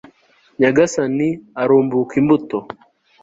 [0.59, 1.29] nyagasani,
[1.61, 2.57] arumbuka imbuto